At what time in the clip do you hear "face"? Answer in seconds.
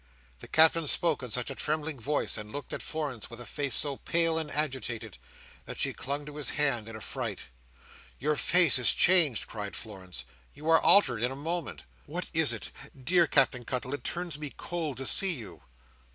3.45-3.75, 8.35-8.79